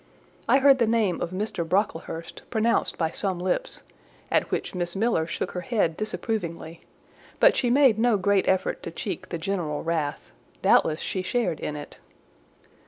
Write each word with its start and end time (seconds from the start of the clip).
I 0.49 0.57
heard 0.57 0.79
the 0.79 0.87
name 0.87 1.21
of 1.21 1.29
Mr. 1.29 1.63
Brocklehurst 1.63 2.41
pronounced 2.49 2.97
by 2.97 3.11
some 3.11 3.37
lips; 3.37 3.83
at 4.31 4.49
which 4.49 4.73
Miss 4.73 4.95
Miller 4.95 5.27
shook 5.27 5.51
her 5.51 5.61
head 5.61 5.95
disapprovingly; 5.95 6.81
but 7.39 7.55
she 7.55 7.69
made 7.69 7.99
no 7.99 8.17
great 8.17 8.47
effort 8.47 8.81
to 8.81 8.89
check 8.89 9.29
the 9.29 9.37
general 9.37 9.83
wrath; 9.83 10.31
doubtless 10.63 11.01
she 11.01 11.21
shared 11.21 11.59
in 11.59 11.75
it. 11.75 11.99